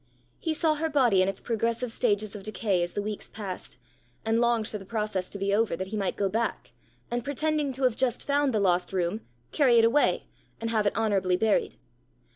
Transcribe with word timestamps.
He 0.39 0.55
saw 0.55 0.73
her 0.73 0.89
body 0.89 1.21
in 1.21 1.27
its 1.27 1.39
progressive 1.41 1.91
stages 1.91 2.35
of 2.35 2.41
decay 2.41 2.81
as 2.81 2.93
the 2.93 3.03
weeks 3.03 3.29
passed, 3.29 3.77
and 4.25 4.39
longed 4.41 4.67
for 4.67 4.79
the 4.79 4.83
process 4.85 5.29
to 5.29 5.37
be 5.37 5.53
over, 5.53 5.75
that 5.75 5.89
he 5.89 5.95
might 5.95 6.15
go 6.17 6.27
back, 6.27 6.71
and 7.11 7.23
pretending 7.23 7.71
to 7.73 7.83
have 7.83 7.95
just 7.95 8.25
found 8.25 8.51
the 8.51 8.59
lost 8.59 8.93
room, 8.93 9.21
carry 9.51 9.77
it 9.77 9.85
away, 9.85 10.23
and 10.59 10.71
have 10.71 10.87
it 10.87 10.95
honourably 10.97 11.37
buried! 11.37 11.75